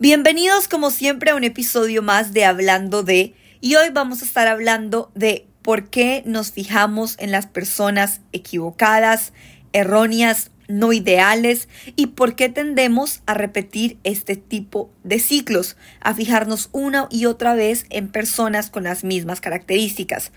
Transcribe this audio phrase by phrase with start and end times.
[0.00, 4.46] Bienvenidos como siempre a un episodio más de Hablando de y hoy vamos a estar
[4.46, 9.32] hablando de por qué nos fijamos en las personas equivocadas,
[9.72, 16.68] erróneas, no ideales y por qué tendemos a repetir este tipo de ciclos, a fijarnos
[16.70, 20.30] una y otra vez en personas con las mismas características.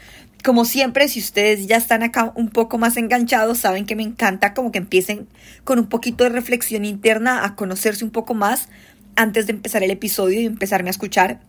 [0.44, 4.56] Como siempre, si ustedes ya están acá un poco más enganchados, saben que me encanta
[4.56, 5.28] como que empiecen
[5.64, 8.68] con un poquito de reflexión interna a conocerse un poco más
[9.16, 11.42] antes de empezar el episodio y empezarme a escuchar.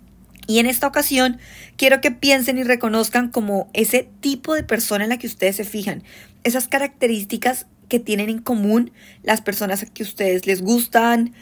[0.46, 1.38] Y en esta ocasión
[1.76, 5.64] quiero que piensen y reconozcan como ese tipo de persona en la que ustedes se
[5.64, 6.02] fijan,
[6.44, 8.90] esas características que tienen en común
[9.22, 11.34] las personas a que ustedes les gustan,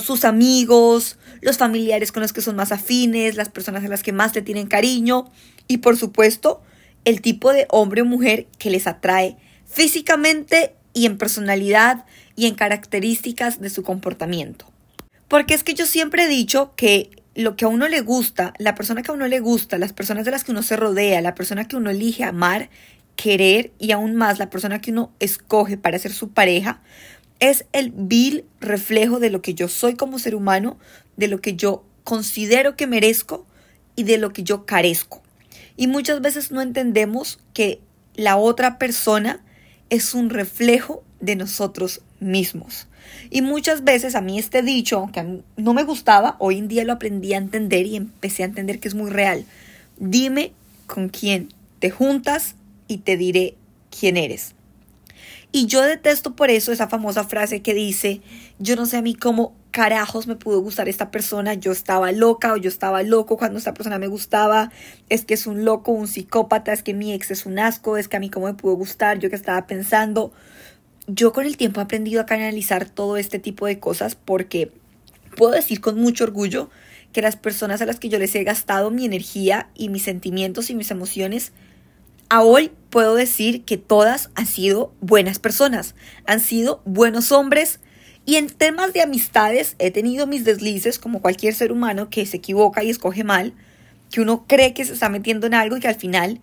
[0.00, 4.12] sus amigos, los familiares con los que son más afines, las personas a las que
[4.12, 5.30] más le tienen cariño
[5.68, 6.62] y por supuesto
[7.04, 9.36] el tipo de hombre o mujer que les atrae
[9.66, 12.04] físicamente y en personalidad
[12.36, 14.66] y en características de su comportamiento.
[15.28, 18.74] Porque es que yo siempre he dicho que lo que a uno le gusta, la
[18.74, 21.34] persona que a uno le gusta, las personas de las que uno se rodea, la
[21.34, 22.70] persona que uno elige amar,
[23.16, 26.80] querer y aún más la persona que uno escoge para ser su pareja,
[27.40, 30.78] es el vil reflejo de lo que yo soy como ser humano,
[31.16, 33.46] de lo que yo considero que merezco
[33.96, 35.22] y de lo que yo carezco.
[35.76, 37.80] Y muchas veces no entendemos que
[38.14, 39.42] la otra persona
[39.90, 42.86] es un reflejo de nosotros mismos.
[43.30, 46.92] Y muchas veces a mí este dicho, aunque no me gustaba, hoy en día lo
[46.92, 49.44] aprendí a entender y empecé a entender que es muy real.
[49.98, 50.52] Dime
[50.86, 52.54] con quién te juntas
[52.88, 53.54] y te diré
[53.98, 54.54] quién eres.
[55.52, 58.20] Y yo detesto por eso esa famosa frase que dice,
[58.58, 62.52] yo no sé a mí cómo carajos me pudo gustar esta persona, yo estaba loca
[62.52, 64.70] o yo estaba loco cuando esta persona me gustaba,
[65.08, 68.08] es que es un loco, un psicópata, es que mi ex es un asco, es
[68.08, 70.32] que a mí cómo me pudo gustar, yo que estaba pensando
[71.06, 74.72] yo con el tiempo he aprendido a canalizar todo este tipo de cosas porque
[75.36, 76.70] puedo decir con mucho orgullo
[77.12, 80.68] que las personas a las que yo les he gastado mi energía y mis sentimientos
[80.68, 81.52] y mis emociones,
[82.28, 85.94] a hoy puedo decir que todas han sido buenas personas,
[86.26, 87.80] han sido buenos hombres.
[88.28, 92.38] Y en temas de amistades he tenido mis deslices como cualquier ser humano que se
[92.38, 93.54] equivoca y escoge mal,
[94.10, 96.40] que uno cree que se está metiendo en algo y que al final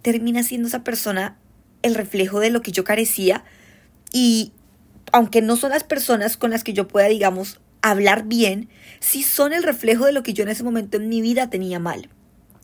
[0.00, 1.36] termina siendo esa persona
[1.82, 3.44] el reflejo de lo que yo carecía
[4.16, 4.54] y
[5.12, 9.52] aunque no son las personas con las que yo pueda, digamos, hablar bien, sí son
[9.52, 12.08] el reflejo de lo que yo en ese momento en mi vida tenía mal.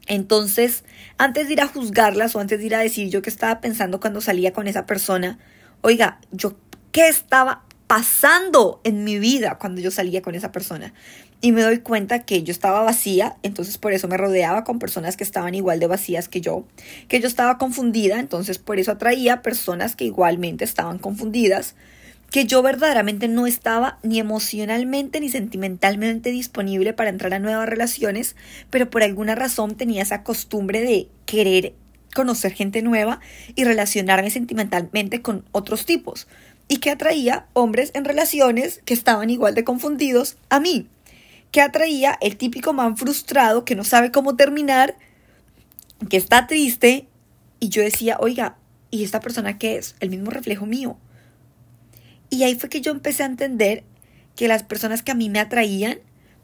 [0.07, 0.83] Entonces,
[1.19, 4.01] antes de ir a juzgarlas o antes de ir a decir yo qué estaba pensando
[4.01, 5.39] cuando salía con esa persona,
[5.83, 6.57] oiga, yo
[6.91, 10.95] qué estaba pasando en mi vida cuando yo salía con esa persona.
[11.43, 15.19] Y me doy cuenta que yo estaba vacía, entonces por eso me rodeaba con personas
[15.19, 16.65] que estaban igual de vacías que yo,
[17.09, 21.75] que yo estaba confundida, entonces por eso atraía personas que igualmente estaban confundidas,
[22.31, 28.37] que yo verdaderamente no estaba ni emocionalmente ni sentimentalmente disponible para entrar a nuevas relaciones,
[28.71, 31.75] pero por alguna razón tenía esa costumbre de querer
[32.15, 33.21] conocer gente nueva
[33.55, 36.27] y relacionarme sentimentalmente con otros tipos
[36.69, 40.89] y que atraía hombres en relaciones que estaban igual de confundidos a mí,
[41.51, 44.97] que atraía el típico man frustrado que no sabe cómo terminar,
[46.09, 47.07] que está triste
[47.61, 48.57] y yo decía, oiga,
[48.91, 49.95] ¿y esta persona qué es?
[50.01, 50.97] El mismo reflejo mío.
[52.31, 53.85] Y ahí fue que yo empecé a entender
[54.35, 55.99] que las personas que a mí me atraían,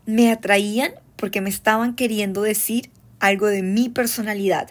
[0.04, 2.90] me atraían porque me estaban queriendo decir
[3.20, 4.70] algo de mi personalidad.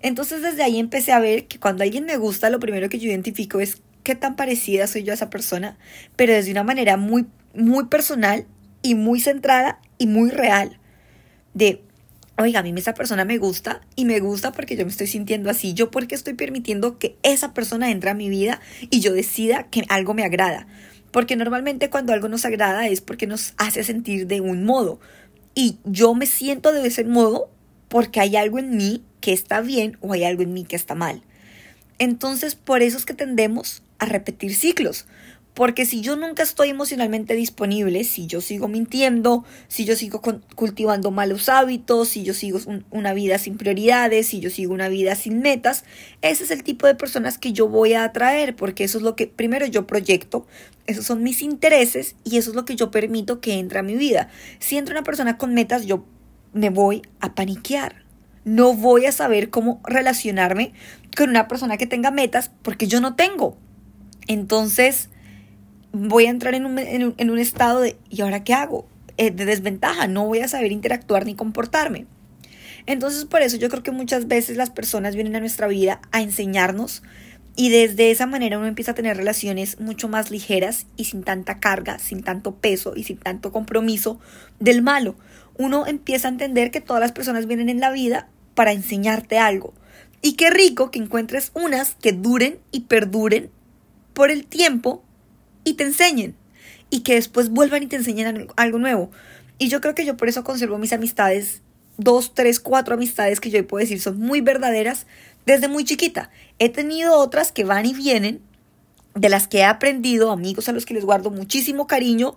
[0.00, 3.08] Entonces desde ahí empecé a ver que cuando alguien me gusta, lo primero que yo
[3.08, 5.76] identifico es qué tan parecida soy yo a esa persona,
[6.16, 8.46] pero desde una manera muy, muy personal
[8.80, 10.78] y muy centrada y muy real.
[11.52, 11.82] De,
[12.38, 15.50] oiga, a mí esa persona me gusta y me gusta porque yo me estoy sintiendo
[15.50, 19.64] así, yo porque estoy permitiendo que esa persona entre a mi vida y yo decida
[19.64, 20.66] que algo me agrada.
[21.10, 25.00] Porque normalmente cuando algo nos agrada es porque nos hace sentir de un modo.
[25.54, 27.50] Y yo me siento de ese modo
[27.88, 30.94] porque hay algo en mí que está bien o hay algo en mí que está
[30.94, 31.20] mal.
[31.98, 35.06] Entonces, por eso es que tendemos a repetir ciclos.
[35.58, 40.22] Porque si yo nunca estoy emocionalmente disponible, si yo sigo mintiendo, si yo sigo
[40.54, 42.60] cultivando malos hábitos, si yo sigo
[42.90, 45.84] una vida sin prioridades, si yo sigo una vida sin metas,
[46.22, 49.16] ese es el tipo de personas que yo voy a atraer, porque eso es lo
[49.16, 50.46] que primero yo proyecto,
[50.86, 53.96] esos son mis intereses y eso es lo que yo permito que entre a mi
[53.96, 54.28] vida.
[54.60, 56.04] Si entra una persona con metas, yo
[56.52, 58.04] me voy a paniquear.
[58.44, 60.72] No voy a saber cómo relacionarme
[61.16, 63.58] con una persona que tenga metas porque yo no tengo.
[64.28, 65.08] Entonces,
[65.92, 68.86] voy a entrar en un, en un, estado de, ¿y ahora qué hago?
[69.16, 72.06] Eh, de desventaja, no voy a saber interactuar ni comportarme.
[72.86, 76.22] Entonces, por eso yo creo que muchas veces las personas vienen a nuestra vida a
[76.22, 77.02] enseñarnos
[77.56, 81.58] Y desde esa manera uno empieza a tener relaciones mucho más ligeras y sin tanta
[81.58, 84.20] carga, sin tanto peso y sin tanto compromiso
[84.60, 85.16] del malo.
[85.58, 89.74] Uno empieza a entender que todas las personas vienen en la vida para enseñarte algo.
[90.22, 93.50] Y qué rico que encuentres unas que duren y perduren
[94.18, 95.04] por el tiempo
[95.62, 96.34] y te enseñen.
[96.90, 99.12] Y que después vuelvan y te enseñen algo nuevo.
[99.58, 101.62] Y yo creo que yo por eso conservo mis amistades,
[101.98, 105.06] dos, tres, cuatro amistades que yo puedo decir son muy verdaderas
[105.46, 106.30] desde muy chiquita.
[106.58, 108.40] He tenido otras que van y vienen,
[109.14, 112.36] de las que he aprendido, amigos a los que les guardo muchísimo cariño,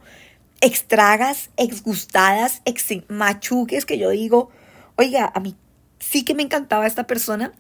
[0.62, 4.52] extragas, exgustadas, ex machuques que yo digo,
[4.98, 5.56] oiga, a mí
[5.98, 7.54] sí que me encantaba esta persona,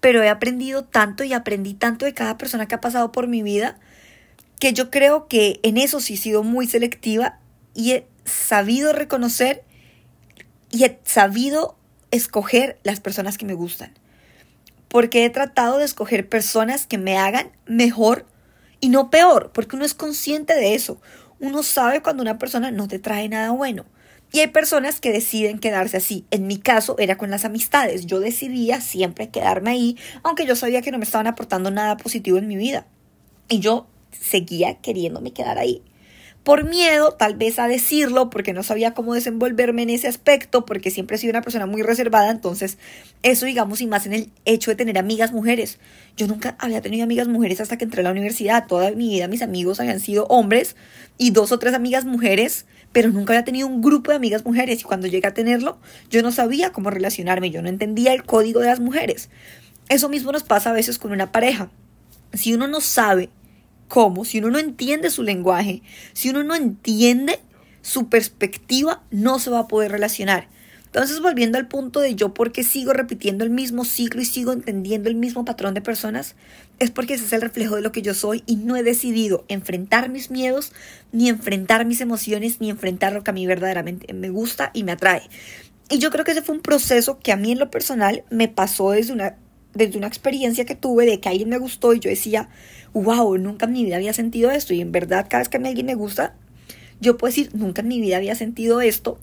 [0.00, 3.42] pero he aprendido tanto y aprendí tanto de cada persona que ha pasado por mi
[3.42, 3.78] vida,
[4.60, 7.38] que yo creo que en eso sí he sido muy selectiva
[7.74, 9.64] y he sabido reconocer
[10.70, 11.76] y he sabido
[12.10, 13.92] escoger las personas que me gustan
[14.88, 18.26] porque he tratado de escoger personas que me hagan mejor
[18.80, 21.00] y no peor, porque uno es consciente de eso.
[21.40, 23.84] Uno sabe cuando una persona no te trae nada bueno.
[24.32, 26.24] Y hay personas que deciden quedarse así.
[26.30, 28.06] En mi caso era con las amistades.
[28.06, 32.38] Yo decidía siempre quedarme ahí, aunque yo sabía que no me estaban aportando nada positivo
[32.38, 32.86] en mi vida.
[33.48, 35.82] Y yo seguía queriéndome quedar ahí
[36.48, 40.90] por miedo tal vez a decirlo, porque no sabía cómo desenvolverme en ese aspecto, porque
[40.90, 42.78] siempre he sido una persona muy reservada, entonces
[43.22, 45.78] eso digamos y más en el hecho de tener amigas mujeres.
[46.16, 49.28] Yo nunca había tenido amigas mujeres hasta que entré a la universidad, toda mi vida
[49.28, 50.74] mis amigos habían sido hombres
[51.18, 54.80] y dos o tres amigas mujeres, pero nunca había tenido un grupo de amigas mujeres
[54.80, 55.78] y cuando llegué a tenerlo
[56.10, 59.30] yo no sabía cómo relacionarme, yo no entendía el código de las mujeres.
[59.88, 61.70] Eso mismo nos pasa a veces con una pareja.
[62.34, 63.30] Si uno no sabe
[63.88, 65.82] cómo, si uno no entiende su lenguaje,
[66.12, 67.40] si uno no entiende
[67.80, 70.48] su perspectiva, no se va a poder relacionar.
[70.88, 74.52] Entonces, volviendo al punto de yo por qué sigo repitiendo el mismo ciclo y sigo
[74.52, 76.34] entendiendo el mismo patrón de personas,
[76.78, 79.44] es porque ese es el reflejo de lo que yo soy y no he decidido
[79.48, 80.72] enfrentar mis miedos,
[81.12, 84.92] ni enfrentar mis emociones, ni enfrentar lo que a mí verdaderamente me gusta y me
[84.92, 85.22] atrae.
[85.90, 88.48] Y yo creo que ese fue un proceso que a mí en lo personal me
[88.48, 89.36] pasó desde una,
[89.74, 92.48] desde una experiencia que tuve de que alguien me gustó y yo decía,
[92.94, 94.74] wow, nunca en mi vida había sentido esto.
[94.74, 96.34] Y en verdad, cada vez que a alguien me gusta,
[97.00, 99.18] yo puedo decir, nunca en mi vida había sentido esto.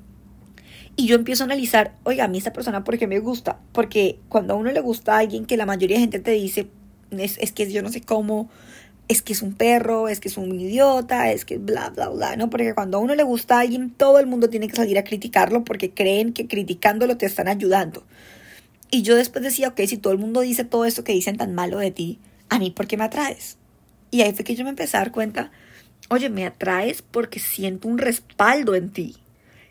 [0.95, 3.59] Y yo empiezo a analizar, oiga, a mí esta persona, ¿por qué me gusta?
[3.73, 6.67] Porque cuando a uno le gusta a alguien que la mayoría de gente te dice,
[7.11, 8.49] es, es que yo no sé cómo,
[9.07, 12.35] es que es un perro, es que es un idiota, es que bla, bla, bla,
[12.37, 12.49] ¿no?
[12.49, 15.03] Porque cuando a uno le gusta a alguien, todo el mundo tiene que salir a
[15.03, 18.03] criticarlo porque creen que criticándolo te están ayudando.
[18.89, 21.53] Y yo después decía, ok, si todo el mundo dice todo esto que dicen tan
[21.53, 22.19] malo de ti,
[22.49, 23.57] ¿a mí por qué me atraes?
[24.11, 25.51] Y ahí fue que yo me empecé a dar cuenta,
[26.09, 29.17] oye, me atraes porque siento un respaldo en ti.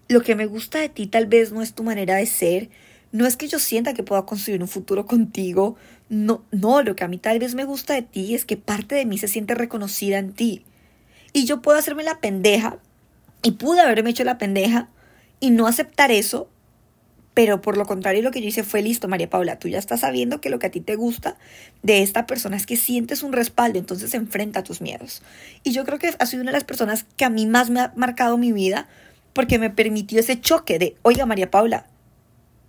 [0.09, 2.69] Lo que me gusta de ti tal vez no es tu manera de ser,
[3.13, 5.77] no es que yo sienta que pueda construir un futuro contigo,
[6.09, 8.97] no, no, lo que a mí tal vez me gusta de ti es que parte
[8.97, 10.65] de mí se siente reconocida en ti.
[11.33, 12.79] Y yo puedo hacerme la pendeja,
[13.43, 14.89] y pude haberme hecho la pendeja,
[15.41, 16.49] y no aceptar eso,
[17.35, 20.01] pero por lo contrario, lo que yo hice fue listo, María Paula, tú ya estás
[20.01, 21.37] sabiendo que lo que a ti te gusta
[21.83, 25.23] de esta persona es que sientes un respaldo, entonces enfrenta tus miedos.
[25.65, 27.81] Y yo creo que ha sido una de las personas que a mí más me
[27.81, 28.87] ha marcado mi vida
[29.35, 31.87] porque me permitió ese choque de, oiga, María Paula,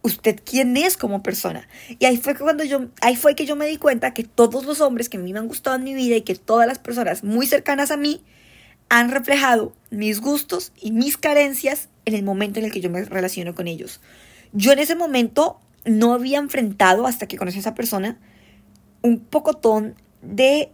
[0.01, 1.67] ¿usted quién es como persona?
[2.00, 4.81] Y ahí fue cuando yo, ahí fue que yo me di cuenta que todos los
[4.81, 7.23] hombres que a mí me han gustado en mi vida y que todas las personas
[7.23, 8.21] muy cercanas a mí
[8.89, 13.03] han reflejado mis gustos y mis carencias en el momento en el que yo me
[13.03, 14.01] relaciono con ellos.
[14.53, 18.19] Yo en ese momento no había enfrentado, hasta que conocí a esa persona,
[19.01, 20.72] un pocotón de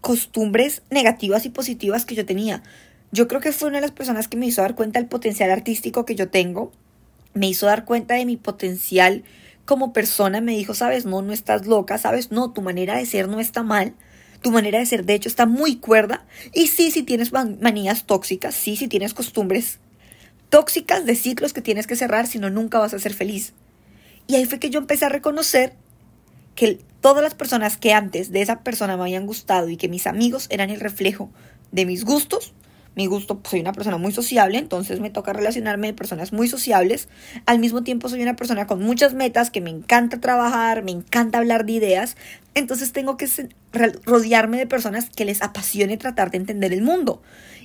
[0.00, 2.62] costumbres negativas y positivas que yo tenía.
[3.14, 5.48] Yo creo que fue una de las personas que me hizo dar cuenta del potencial
[5.52, 6.72] artístico que yo tengo,
[7.32, 9.22] me hizo dar cuenta de mi potencial
[9.64, 13.28] como persona, me dijo, sabes, no, no estás loca, sabes, no, tu manera de ser
[13.28, 13.94] no está mal,
[14.42, 18.52] tu manera de ser de hecho está muy cuerda, y sí, si tienes manías tóxicas,
[18.52, 19.78] sí, si tienes costumbres
[20.48, 23.52] tóxicas de ciclos que tienes que cerrar, si no nunca vas a ser feliz.
[24.26, 25.74] Y ahí fue que yo empecé a reconocer
[26.56, 30.08] que todas las personas que antes de esa persona me habían gustado y que mis
[30.08, 31.30] amigos eran el reflejo
[31.70, 32.52] de mis gustos,
[32.94, 36.48] mi gusto, pues, soy una persona muy sociable, entonces me toca relacionarme de personas muy
[36.48, 37.08] sociables.
[37.46, 41.38] Al mismo tiempo soy una persona con muchas metas, que me encanta trabajar, me encanta
[41.38, 42.16] hablar de ideas.
[42.54, 43.28] Entonces tengo que
[44.04, 47.20] rodearme de personas que les apasione tratar de entender el mundo.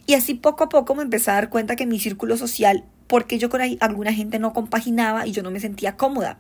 [0.08, 3.38] Y así poco a poco me empecé a dar cuenta que mi círculo social, porque
[3.38, 6.40] yo con alguna gente no compaginaba y yo no me sentía cómoda.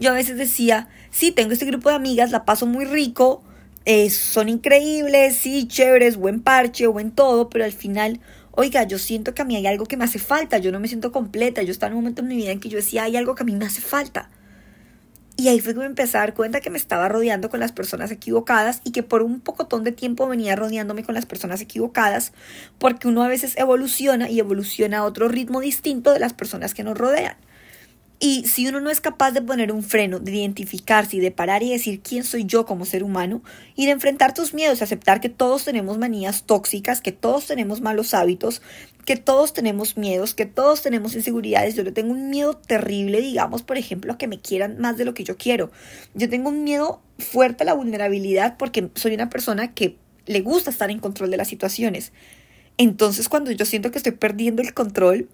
[0.00, 3.42] Yo a veces decía, sí, tengo este grupo de amigas, la paso muy rico,
[3.84, 9.34] eh, son increíbles, sí, chéveres, buen parche, buen todo, pero al final, oiga, yo siento
[9.34, 11.70] que a mí hay algo que me hace falta, yo no me siento completa, yo
[11.70, 13.46] estaba en un momento en mi vida en que yo decía, hay algo que a
[13.46, 14.30] mí me hace falta.
[15.36, 17.72] Y ahí fue que me empecé a dar cuenta que me estaba rodeando con las
[17.72, 22.32] personas equivocadas y que por un pocotón de tiempo venía rodeándome con las personas equivocadas,
[22.78, 26.84] porque uno a veces evoluciona y evoluciona a otro ritmo distinto de las personas que
[26.84, 27.36] nos rodean.
[28.20, 31.62] Y si uno no es capaz de poner un freno, de identificarse y de parar
[31.62, 33.42] y decir quién soy yo como ser humano,
[33.74, 38.14] y de enfrentar tus miedos, aceptar que todos tenemos manías tóxicas, que todos tenemos malos
[38.14, 38.62] hábitos,
[39.04, 41.74] que todos tenemos miedos, que todos tenemos inseguridades.
[41.74, 45.04] Yo le tengo un miedo terrible, digamos, por ejemplo, a que me quieran más de
[45.04, 45.70] lo que yo quiero.
[46.14, 50.70] Yo tengo un miedo fuerte a la vulnerabilidad porque soy una persona que le gusta
[50.70, 52.12] estar en control de las situaciones.
[52.78, 55.28] Entonces, cuando yo siento que estoy perdiendo el control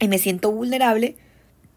[0.00, 1.16] y me siento vulnerable,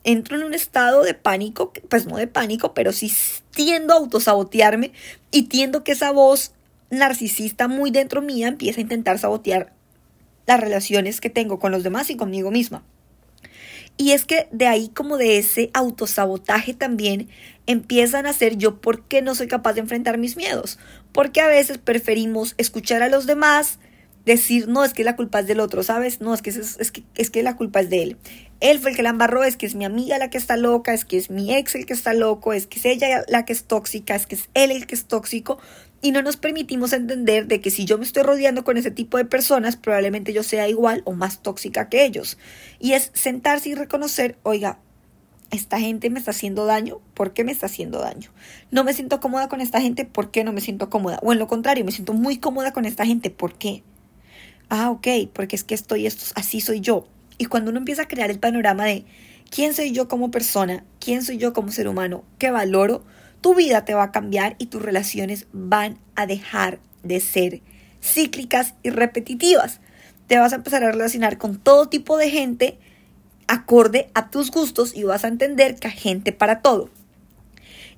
[0.04, 3.12] entro en un estado de pánico, pues no de pánico, pero sí
[3.52, 4.92] tiendo a autosabotearme
[5.32, 6.54] y tiendo que esa voz
[6.90, 9.74] narcisista muy dentro mía empieza a intentar sabotear
[10.48, 12.84] las relaciones que tengo con los demás y conmigo misma.
[13.98, 17.28] Y es que de ahí como de ese autosabotaje también
[17.68, 20.80] empiezan a ser yo por qué no soy capaz de enfrentar mis miedos.
[21.12, 23.78] Porque a veces preferimos escuchar a los demás,
[24.34, 26.22] decir, no, es que la culpa es del otro, ¿sabes?
[26.22, 28.18] No, es que, es, que, es que la culpa es de él.
[28.60, 30.94] Él fue el que la embarró, es que es mi amiga la que está loca,
[30.94, 33.54] es que es mi ex el que está loco, es que es ella la que
[33.54, 35.60] es tóxica, es que es él el que es tóxico.
[36.02, 39.18] Y no nos permitimos entender de que si yo me estoy rodeando con ese tipo
[39.18, 42.38] de personas, probablemente yo sea igual o más tóxica que ellos.
[42.80, 44.80] Y es sentarse y reconocer, oiga,
[45.52, 48.30] esta gente me está haciendo daño, ¿por qué me está haciendo daño?
[48.72, 51.20] No me siento cómoda con esta gente, ¿por qué no me siento cómoda?
[51.22, 53.84] O en lo contrario, me siento muy cómoda con esta gente, ¿por qué?
[54.70, 57.08] Ah, ok, porque es que estoy, esto, así soy yo.
[57.38, 59.06] Y cuando uno empieza a crear el panorama de
[59.50, 63.04] quién soy yo como persona, quién soy yo como ser humano, qué valoro,
[63.42, 67.62] tu vida te va a cambiar y tus relaciones van a dejar de ser
[68.02, 69.80] cíclicas y repetitivas.
[70.28, 72.78] Te vas a empezar a relacionar con todo tipo de gente
[73.48, 76.90] acorde a tus gustos y vas a entender que hay gente para todo.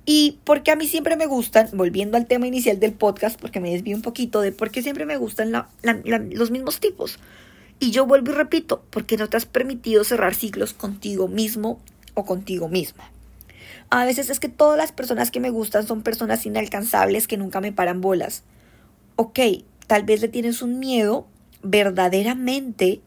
[0.05, 3.72] Y porque a mí siempre me gustan, volviendo al tema inicial del podcast, porque me
[3.72, 5.51] desvío un poquito de por qué siempre me gustan
[5.84, 7.20] los mismos tipos.
[7.79, 11.79] Y yo vuelvo y repito, porque no te has permitido cerrar ciclos contigo mismo
[12.13, 13.10] o contigo misma.
[13.89, 17.60] A veces es que todas las personas que me gustan son personas inalcanzables que nunca
[17.60, 18.43] me paran bolas.
[19.17, 19.39] Ok,
[19.88, 21.27] tal vez le tienes un miedo
[21.62, 23.01] verdaderamente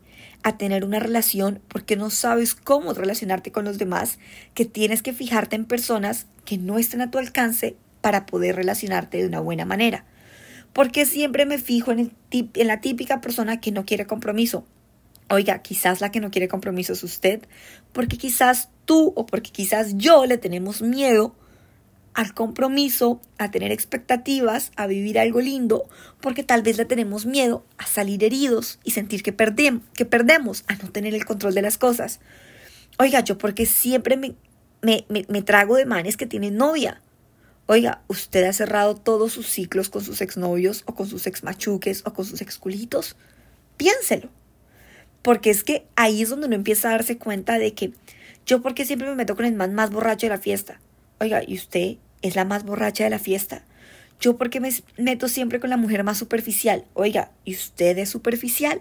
[0.45, 4.19] a tener una relación porque no sabes cómo relacionarte con los demás,
[4.53, 9.17] que tienes que fijarte en personas que no estén a tu alcance para poder relacionarte
[9.19, 10.05] de una buena manera.
[10.75, 14.67] Porque siempre me fijo en, el en la típica persona que no quiere compromiso.
[15.31, 17.41] Oiga, quizás la que no quiere compromiso es usted,
[17.93, 21.35] porque quizás tú o porque quizás yo le tenemos miedo
[22.15, 25.89] al compromiso, a tener expectativas, a vivir algo lindo,
[26.21, 30.65] porque tal vez le tenemos miedo a salir heridos y sentir que, perdemos, que perdemos,
[30.69, 32.21] a no tener el control de las cosas.
[32.99, 34.37] Oiga, yo porque siempre me,
[34.81, 37.03] me, me, trago de manes que tienen novia.
[37.67, 42.13] Oiga, usted ha cerrado todos sus ciclos con sus exnovios o con sus exmachuques o
[42.13, 43.17] con sus exculitos.
[43.77, 44.29] Piénselo.
[45.23, 47.93] Porque es que ahí es donde uno empieza a darse cuenta de que
[48.47, 50.79] yo porque siempre me meto con el man más borracho de la fiesta.
[51.25, 53.63] Oiga, ¿y usted es la más borracha de la fiesta.
[54.19, 56.87] Yo porque me meto siempre con la mujer más superficial.
[56.95, 58.81] Oiga, ¿y usted es superficial?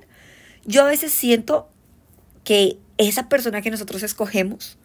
[0.66, 1.68] Yo a veces siento
[2.46, 4.78] que esa persona que nosotros escogemos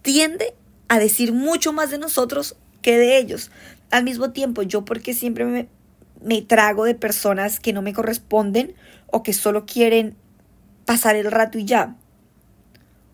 [0.00, 0.54] tiende
[0.88, 3.50] a decir mucho más de nosotros que de ellos.
[3.90, 5.68] Al mismo tiempo, yo porque siempre me,
[6.22, 8.74] me trago de personas que no me corresponden
[9.08, 10.16] o que solo quieren
[10.86, 11.96] pasar el rato y ya.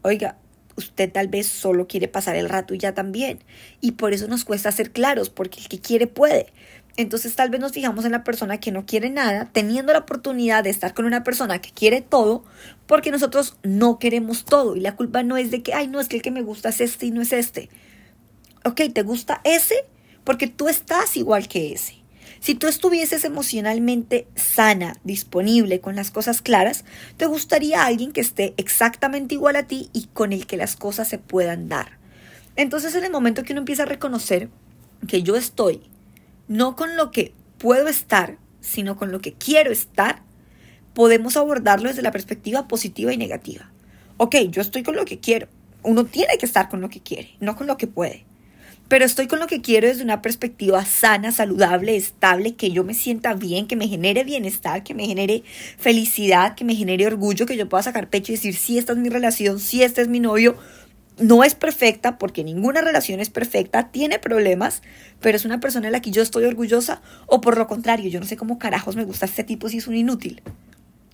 [0.02, 0.36] Oiga,
[0.76, 3.40] usted tal vez solo quiere pasar el rato y ya también.
[3.80, 6.52] Y por eso nos cuesta ser claros, porque el que quiere puede.
[6.96, 10.64] Entonces tal vez nos fijamos en la persona que no quiere nada, teniendo la oportunidad
[10.64, 12.42] de estar con una persona que quiere todo,
[12.86, 14.76] porque nosotros no queremos todo.
[14.76, 16.70] Y la culpa no es de que, ay, no, es que el que me gusta
[16.70, 17.68] es este y no es este.
[18.64, 19.84] Ok, ¿te gusta ese?
[20.24, 21.95] Porque tú estás igual que ese.
[22.46, 26.84] Si tú estuvieses emocionalmente sana, disponible, con las cosas claras,
[27.16, 31.08] te gustaría alguien que esté exactamente igual a ti y con el que las cosas
[31.08, 31.98] se puedan dar.
[32.54, 34.48] Entonces en el momento que uno empieza a reconocer
[35.08, 35.80] que yo estoy
[36.46, 40.22] no con lo que puedo estar, sino con lo que quiero estar,
[40.94, 43.72] podemos abordarlo desde la perspectiva positiva y negativa.
[44.18, 45.48] Ok, yo estoy con lo que quiero.
[45.82, 48.24] Uno tiene que estar con lo que quiere, no con lo que puede
[48.88, 52.94] pero estoy con lo que quiero desde una perspectiva sana, saludable, estable, que yo me
[52.94, 55.42] sienta bien, que me genere bienestar, que me genere
[55.78, 58.98] felicidad, que me genere orgullo, que yo pueda sacar pecho y decir, sí, esta es
[58.98, 60.56] mi relación, sí, este es mi novio.
[61.18, 64.82] No es perfecta, porque ninguna relación es perfecta, tiene problemas,
[65.20, 68.20] pero es una persona en la que yo estoy orgullosa, o por lo contrario, yo
[68.20, 70.42] no sé cómo carajos me gusta este tipo si es un inútil.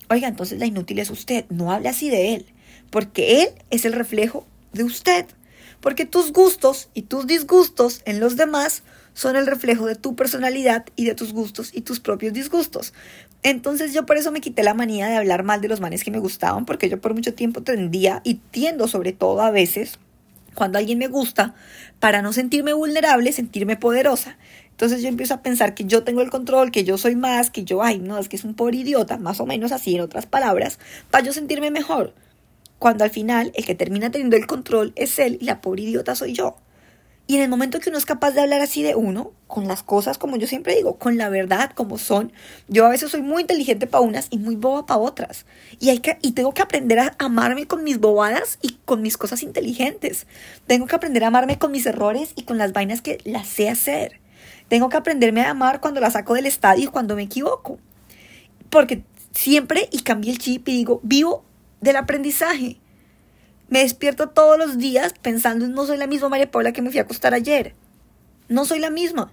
[0.09, 2.45] Oiga, entonces la inútil es usted, no hable así de él,
[2.91, 5.25] porque él es el reflejo de usted
[5.83, 10.85] porque tus gustos y tus disgustos en los demás son el reflejo de tu personalidad
[10.95, 12.93] y de tus gustos y tus propios disgustos.
[13.43, 16.09] Entonces yo por eso me quité la manía de hablar mal de los manes que
[16.09, 19.99] me gustaban, porque yo por mucho tiempo tendía y tiendo sobre todo a veces,
[20.55, 21.53] cuando alguien me gusta,
[21.99, 24.37] para no sentirme vulnerable, sentirme poderosa.
[24.69, 27.65] Entonces yo empiezo a pensar que yo tengo el control, que yo soy más, que
[27.65, 30.27] yo, ay, no, es que es un pobre idiota, más o menos así en otras
[30.27, 30.79] palabras,
[31.11, 32.13] para yo sentirme mejor.
[32.83, 36.15] Cuando al final el que termina teniendo el control es él y la pobre idiota
[36.15, 36.57] soy yo.
[37.27, 39.83] Y en el momento que uno es capaz de hablar así de uno, con las
[39.83, 42.33] cosas como yo siempre digo, con la verdad como son,
[42.67, 45.45] yo a veces soy muy inteligente para unas y muy boba para otras.
[45.79, 49.15] Y, hay que, y tengo que aprender a amarme con mis bobadas y con mis
[49.15, 50.27] cosas inteligentes.
[50.67, 53.69] Tengo que aprender a amarme con mis errores y con las vainas que las sé
[53.69, 54.19] hacer.
[54.67, 57.79] Tengo que aprenderme a amar cuando la saco del estadio y cuando me equivoco.
[58.69, 61.45] Porque siempre, y cambié el chip y digo, vivo
[61.83, 62.77] del aprendizaje.
[63.67, 66.89] Me despierto todos los días pensando en no soy la misma María Paula que me
[66.89, 67.75] fui a acostar ayer.
[68.47, 69.31] No soy la misma.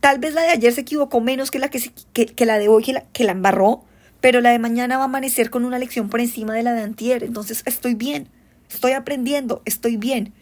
[0.00, 1.80] Tal vez la de ayer se equivocó menos que la, que,
[2.26, 3.84] que, la de hoy, que la, que la embarró,
[4.20, 6.82] pero la de mañana va a amanecer con una lección por encima de la de
[6.82, 7.24] antier.
[7.24, 8.28] Entonces estoy bien,
[8.70, 10.32] estoy aprendiendo, estoy bien.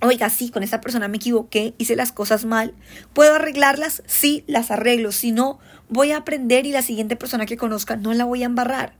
[0.00, 2.74] Oiga, sí, con esa persona me equivoqué, hice las cosas mal.
[3.14, 4.02] ¿Puedo arreglarlas?
[4.06, 5.12] Sí, las arreglo.
[5.12, 5.58] Si no,
[5.88, 8.92] voy a aprender y la siguiente persona que conozca no la voy a embarrar.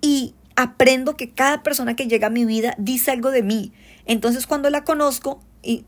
[0.00, 3.72] Y aprendo que cada persona que llega a mi vida dice algo de mí.
[4.04, 5.86] Entonces cuando la conozco y,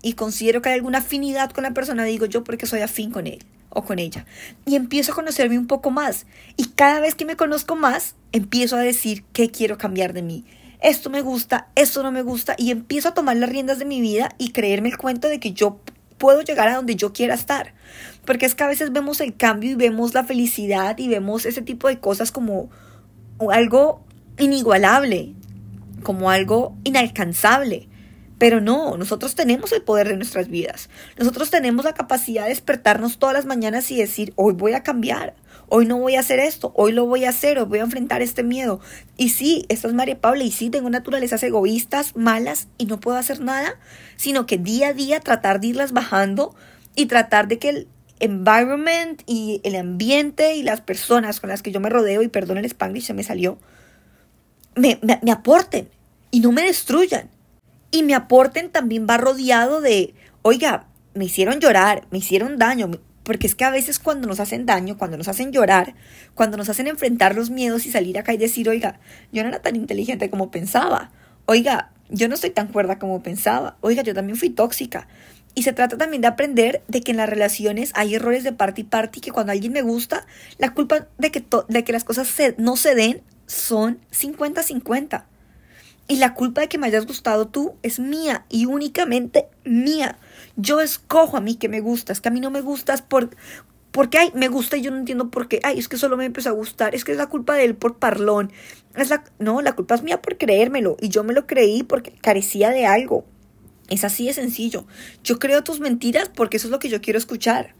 [0.00, 3.26] y considero que hay alguna afinidad con la persona, digo yo porque soy afín con
[3.26, 4.24] él o con ella.
[4.64, 6.24] Y empiezo a conocerme un poco más.
[6.56, 10.46] Y cada vez que me conozco más, empiezo a decir qué quiero cambiar de mí.
[10.80, 12.54] Esto me gusta, esto no me gusta.
[12.56, 15.52] Y empiezo a tomar las riendas de mi vida y creerme el cuento de que
[15.52, 15.80] yo
[16.16, 17.74] puedo llegar a donde yo quiera estar.
[18.24, 21.60] Porque es que a veces vemos el cambio y vemos la felicidad y vemos ese
[21.60, 22.70] tipo de cosas como
[23.50, 24.04] algo
[24.38, 25.34] inigualable,
[26.02, 27.88] como algo inalcanzable.
[28.38, 30.88] Pero no, nosotros tenemos el poder de nuestras vidas.
[31.18, 35.34] Nosotros tenemos la capacidad de despertarnos todas las mañanas y decir, hoy voy a cambiar,
[35.68, 38.22] hoy no voy a hacer esto, hoy lo voy a hacer, hoy voy a enfrentar
[38.22, 38.80] este miedo.
[39.16, 43.18] Y sí, esto es María Paula, y sí, tengo naturalezas egoístas, malas, y no puedo
[43.18, 43.74] hacer nada,
[44.16, 46.54] sino que día a día tratar de irlas bajando
[46.94, 47.88] y tratar de que
[48.20, 52.58] environment y el ambiente y las personas con las que yo me rodeo, y perdón
[52.58, 53.58] el spanglish, se me salió,
[54.74, 55.88] me, me, aporten
[56.30, 57.30] y no me destruyan.
[57.90, 62.90] Y me aporten también va rodeado de, oiga, me hicieron llorar, me hicieron daño,
[63.22, 65.94] porque es que a veces cuando nos hacen daño, cuando nos hacen llorar,
[66.34, 69.00] cuando nos hacen enfrentar los miedos y salir acá y decir, oiga,
[69.32, 71.12] yo no era tan inteligente como pensaba,
[71.46, 75.08] oiga, yo no soy tan cuerda como pensaba, oiga, yo también fui tóxica,
[75.58, 78.82] y se trata también de aprender de que en las relaciones hay errores de parte
[78.82, 80.24] y parte y que cuando alguien me gusta,
[80.56, 85.24] la culpa de que, de que las cosas no se den son 50-50.
[86.06, 90.20] Y la culpa de que me hayas gustado tú es mía y únicamente mía.
[90.54, 93.30] Yo escojo a mí que me gustas, que a mí no me gustas por,
[93.90, 95.58] porque ay, me gusta y yo no entiendo por qué.
[95.64, 96.94] Ay, es que solo me empezó a gustar.
[96.94, 98.52] Es que es la culpa de él por parlón.
[98.94, 100.96] Es la, no, la culpa es mía por creérmelo.
[101.00, 103.24] Y yo me lo creí porque carecía de algo.
[103.88, 104.86] Es así de sencillo.
[105.24, 107.74] Yo creo tus mentiras porque eso es lo que yo quiero escuchar.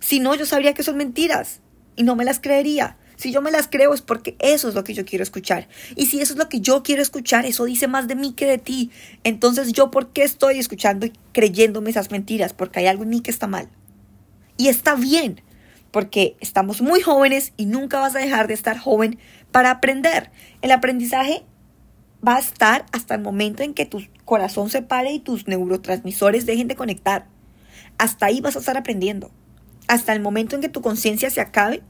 [0.00, 1.60] Si no, yo sabría que son mentiras
[1.96, 2.96] y no me las creería.
[3.16, 5.68] Si yo me las creo es porque eso es lo que yo quiero escuchar.
[5.94, 8.46] Y si eso es lo que yo quiero escuchar, eso dice más de mí que
[8.46, 8.90] de ti.
[9.24, 12.54] Entonces yo, ¿por qué estoy escuchando y creyéndome esas mentiras?
[12.54, 13.68] Porque hay algo en mí que está mal.
[14.56, 15.42] Y está bien,
[15.90, 19.18] porque estamos muy jóvenes y nunca vas a dejar de estar joven
[19.50, 20.30] para aprender.
[20.62, 21.42] El aprendizaje
[22.26, 26.46] va a estar hasta el momento en que tu corazón se pare y tus neurotransmisores
[26.46, 27.26] dejen de conectar.
[27.98, 29.30] Hasta ahí vas a estar aprendiendo.
[29.88, 31.82] Hasta el momento en que tu conciencia se acabe,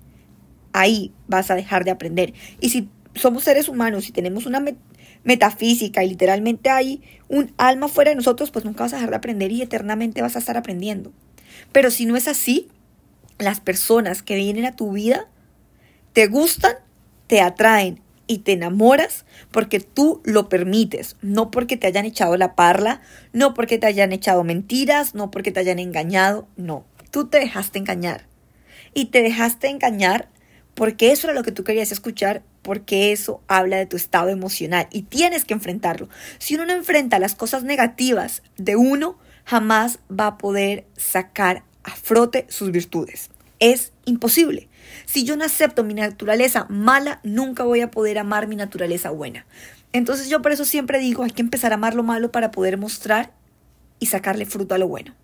[0.72, 2.34] ahí vas a dejar de aprender.
[2.60, 4.64] Y si somos seres humanos y tenemos una
[5.24, 9.16] metafísica y literalmente hay un alma fuera de nosotros, pues nunca vas a dejar de
[9.16, 11.12] aprender y eternamente vas a estar aprendiendo.
[11.72, 12.68] Pero si no es así,
[13.38, 15.28] las personas que vienen a tu vida
[16.12, 16.74] te gustan,
[17.26, 22.54] te atraen y te enamoras porque tú lo permites, no porque te hayan echado la
[22.54, 23.00] parla,
[23.32, 27.80] no porque te hayan echado mentiras, no porque te hayan engañado, no, tú te dejaste
[27.80, 28.28] engañar.
[28.94, 30.28] Y te dejaste engañar
[30.76, 34.86] porque eso era lo que tú querías escuchar, porque eso habla de tu estado emocional
[34.92, 36.08] y tienes que enfrentarlo.
[36.38, 41.96] Si uno no enfrenta las cosas negativas de uno, jamás va a poder sacar a
[41.96, 43.28] frote sus virtudes.
[43.60, 44.68] Es imposible.
[45.06, 49.46] Si yo no acepto mi naturaleza mala, nunca voy a poder amar mi naturaleza buena.
[49.92, 52.78] Entonces yo por eso siempre digo, hay que empezar a amar lo malo para poder
[52.78, 53.32] mostrar
[53.98, 55.14] y sacarle fruto a lo bueno.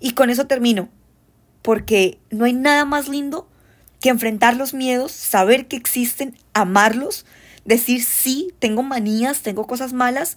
[0.00, 0.88] Y con eso termino,
[1.62, 3.48] porque no hay nada más lindo
[4.00, 7.26] que enfrentar los miedos, saber que existen, amarlos,
[7.64, 10.36] decir sí, tengo manías, tengo cosas malas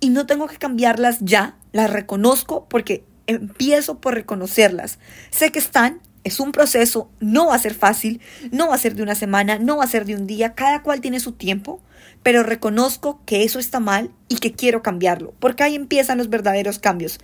[0.00, 4.98] y no tengo que cambiarlas ya, las reconozco porque empiezo por reconocerlas.
[5.30, 8.94] Sé que están, es un proceso, no va a ser fácil, no va a ser
[8.94, 11.80] de una semana, no va a ser de un día, cada cual tiene su tiempo,
[12.22, 16.78] pero reconozco que eso está mal y que quiero cambiarlo, porque ahí empiezan los verdaderos
[16.78, 17.18] cambios,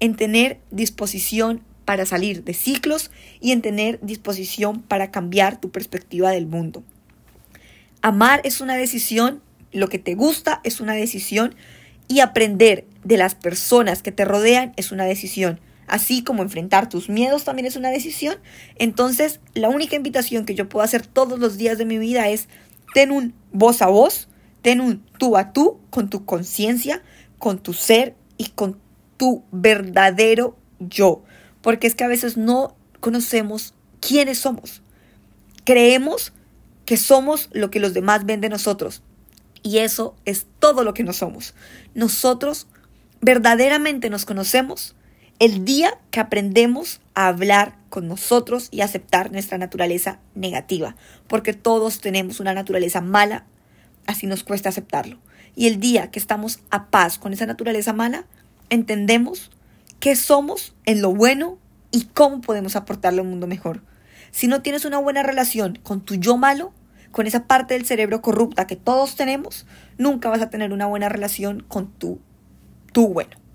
[0.00, 6.30] en tener disposición para salir de ciclos y en tener disposición para cambiar tu perspectiva
[6.30, 6.82] del mundo.
[8.02, 9.40] Amar es una decisión,
[9.72, 11.54] lo que te gusta es una decisión
[12.08, 15.60] y aprender de las personas que te rodean es una decisión.
[15.86, 18.36] Así como enfrentar tus miedos también es una decisión.
[18.76, 22.48] Entonces, la única invitación que yo puedo hacer todos los días de mi vida es
[22.94, 24.28] ten un voz a voz,
[24.62, 27.02] ten un tú a tú con tu conciencia,
[27.38, 28.78] con tu ser y con
[29.16, 31.22] tu verdadero yo.
[31.62, 34.82] Porque es que a veces no conocemos quiénes somos.
[35.64, 36.32] Creemos
[36.84, 39.02] que somos lo que los demás ven de nosotros.
[39.62, 41.54] Y eso es todo lo que no somos.
[41.94, 42.68] Nosotros
[43.20, 44.94] verdaderamente nos conocemos
[45.38, 50.96] el día que aprendemos a hablar con nosotros y aceptar nuestra naturaleza negativa,
[51.28, 53.44] porque todos tenemos una naturaleza mala,
[54.06, 55.18] así nos cuesta aceptarlo.
[55.54, 58.26] Y el día que estamos a paz con esa naturaleza mala,
[58.70, 59.50] entendemos
[60.00, 61.58] qué somos en lo bueno
[61.90, 63.82] y cómo podemos aportarle a un mundo mejor.
[64.30, 66.72] Si no tienes una buena relación con tu yo malo,
[67.10, 71.08] con esa parte del cerebro corrupta que todos tenemos, nunca vas a tener una buena
[71.08, 72.20] relación con tu,
[72.92, 73.45] tu bueno.